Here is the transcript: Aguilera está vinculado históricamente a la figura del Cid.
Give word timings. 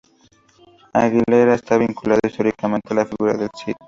Aguilera 0.95 1.53
está 1.53 1.77
vinculado 1.77 2.21
históricamente 2.25 2.87
a 2.91 2.95
la 2.95 3.05
figura 3.05 3.37
del 3.37 3.51
Cid. 3.55 3.75